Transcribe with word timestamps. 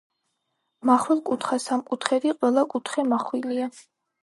მახვილკუთხა 0.89 1.59
სამკუთხედი-ყველა 1.67 2.65
კუთხე 2.75 3.07
მახვილია. 3.13 3.71